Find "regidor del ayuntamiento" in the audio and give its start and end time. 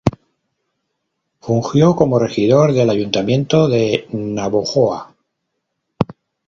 2.17-3.67